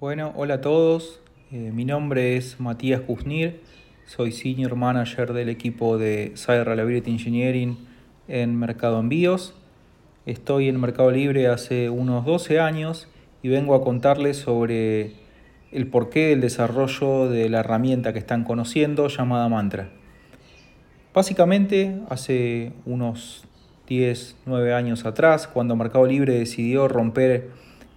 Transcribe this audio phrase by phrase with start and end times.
[0.00, 1.20] Bueno, hola a todos.
[1.52, 3.60] Eh, mi nombre es Matías Kuznir.
[4.06, 7.76] Soy Senior Manager del equipo de Site Reliability Engineering
[8.26, 9.54] en Mercado Envíos.
[10.24, 13.08] Estoy en Mercado Libre hace unos 12 años
[13.42, 15.16] y vengo a contarles sobre
[15.70, 19.90] el porqué del desarrollo de la herramienta que están conociendo llamada Mantra.
[21.12, 23.44] Básicamente, hace unos
[23.86, 27.50] 10, 9 años atrás, cuando Mercado Libre decidió romper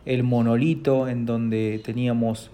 [0.06, 2.52] el monolito en donde teníamos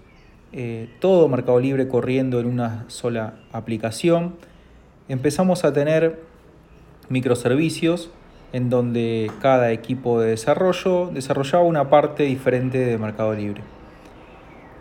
[0.52, 4.34] eh, todo Mercado Libre corriendo en una sola aplicación.
[5.08, 6.20] Empezamos a tener
[7.08, 8.10] microservicios
[8.52, 13.62] en donde cada equipo de desarrollo desarrollaba una parte diferente de Mercado Libre.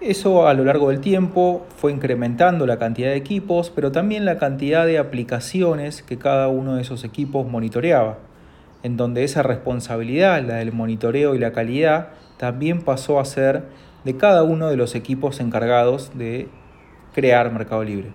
[0.02, 4.38] Eso a lo largo del tiempo fue incrementando la cantidad de equipos, pero también la
[4.38, 8.18] cantidad de aplicaciones que cada uno de esos equipos monitoreaba,
[8.84, 13.64] en donde esa responsabilidad, la del monitoreo y la calidad, también pasó a ser
[14.06, 16.48] de cada uno de los equipos encargados de
[17.14, 18.12] crear Mercado Libre.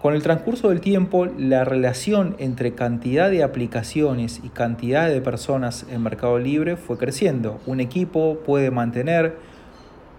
[0.00, 5.86] Con el transcurso del tiempo, la relación entre cantidad de aplicaciones y cantidad de personas
[5.90, 7.60] en Mercado Libre fue creciendo.
[7.66, 9.36] Un equipo puede mantener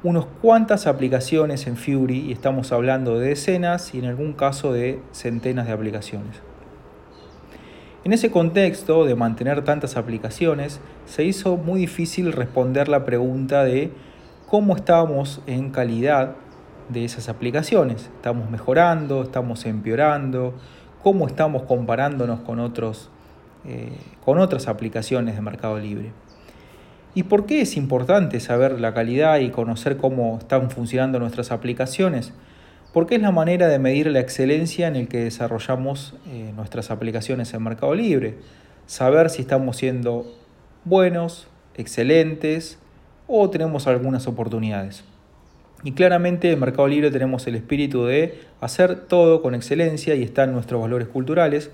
[0.04, 5.00] unos cuantas aplicaciones en Fury y estamos hablando de decenas y en algún caso de
[5.12, 6.49] centenas de aplicaciones.
[8.06, 13.92] En ese contexto de mantener tantas aplicaciones, se hizo muy difícil responder la pregunta de
[14.48, 16.36] cómo estábamos en calidad
[16.88, 18.10] de esas aplicaciones.
[18.16, 19.22] ¿Estamos mejorando?
[19.24, 20.54] ¿Estamos empeorando?
[21.04, 23.10] ¿Cómo estamos comparándonos con, otros,
[23.66, 23.92] eh,
[24.24, 26.14] con otras aplicaciones de Mercado Libre?
[27.16, 32.34] ¿Y por qué es importante saber la calidad y conocer cómo están funcionando nuestras aplicaciones?
[32.94, 37.54] Porque es la manera de medir la excelencia en el que desarrollamos eh, nuestras aplicaciones
[37.54, 38.36] en Mercado Libre.
[38.88, 40.26] Saber si estamos siendo
[40.86, 42.80] buenos, excelentes
[43.28, 45.04] o tenemos algunas oportunidades.
[45.84, 50.52] Y claramente en Mercado Libre tenemos el espíritu de hacer todo con excelencia y están
[50.52, 51.72] nuestros valores culturales.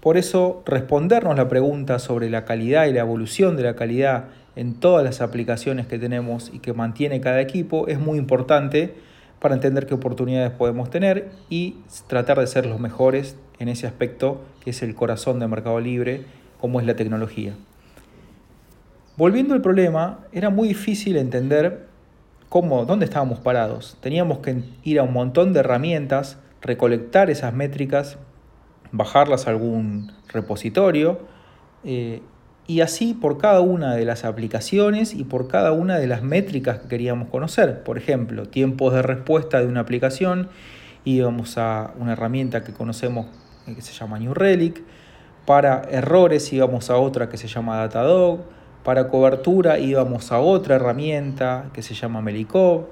[0.00, 4.74] Por eso respondernos la pregunta sobre la calidad y la evolución de la calidad en
[4.74, 8.94] todas las aplicaciones que tenemos y que mantiene cada equipo es muy importante
[9.42, 14.40] para entender qué oportunidades podemos tener y tratar de ser los mejores en ese aspecto
[14.62, 16.22] que es el corazón de Mercado Libre,
[16.60, 17.54] como es la tecnología.
[19.16, 21.88] Volviendo al problema, era muy difícil entender
[22.48, 23.98] cómo, dónde estábamos parados.
[24.00, 28.18] Teníamos que ir a un montón de herramientas, recolectar esas métricas,
[28.92, 31.18] bajarlas a algún repositorio
[31.82, 32.22] eh,
[32.66, 36.78] y así por cada una de las aplicaciones y por cada una de las métricas
[36.78, 37.82] que queríamos conocer.
[37.82, 40.48] Por ejemplo, tiempos de respuesta de una aplicación,
[41.04, 43.26] íbamos a una herramienta que conocemos
[43.66, 44.82] eh, que se llama New Relic,
[45.46, 48.40] para errores íbamos a otra que se llama Datadog,
[48.84, 52.86] para cobertura íbamos a otra herramienta que se llama Melikov,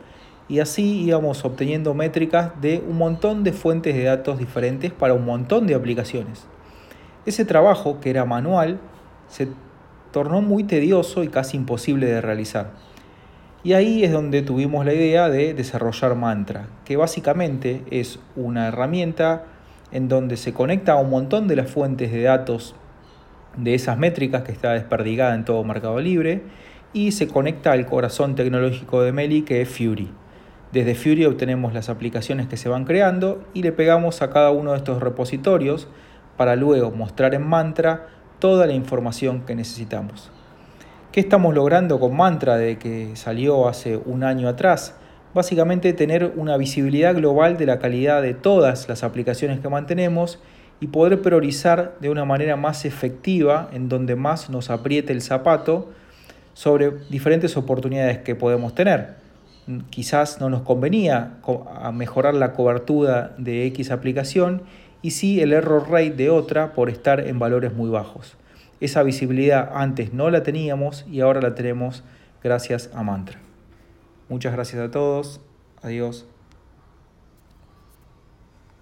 [0.48, 5.24] y así íbamos obteniendo métricas de un montón de fuentes de datos diferentes para un
[5.24, 6.44] montón de aplicaciones.
[7.24, 8.80] Ese trabajo, que era manual,
[9.30, 9.48] se
[10.12, 12.72] tornó muy tedioso y casi imposible de realizar.
[13.62, 19.44] Y ahí es donde tuvimos la idea de desarrollar Mantra, que básicamente es una herramienta
[19.92, 22.74] en donde se conecta a un montón de las fuentes de datos
[23.56, 26.42] de esas métricas que está desperdigada en todo Mercado Libre
[26.92, 30.10] y se conecta al corazón tecnológico de Meli que es Fury.
[30.72, 34.70] Desde Fury obtenemos las aplicaciones que se van creando y le pegamos a cada uno
[34.70, 35.88] de estos repositorios
[36.36, 38.06] para luego mostrar en Mantra
[38.40, 40.30] toda la información que necesitamos.
[41.12, 44.94] ¿Qué estamos logrando con Mantra de que salió hace un año atrás?
[45.34, 50.40] Básicamente tener una visibilidad global de la calidad de todas las aplicaciones que mantenemos
[50.80, 55.90] y poder priorizar de una manera más efectiva en donde más nos apriete el zapato
[56.54, 59.14] sobre diferentes oportunidades que podemos tener.
[59.90, 61.34] Quizás no nos convenía
[61.92, 64.62] mejorar la cobertura de X aplicación
[65.02, 68.36] y sí el error rate de otra por estar en valores muy bajos.
[68.80, 72.02] Esa visibilidad antes no la teníamos y ahora la tenemos
[72.42, 73.38] gracias a Mantra.
[74.28, 75.40] Muchas gracias a todos.
[75.82, 76.26] Adiós.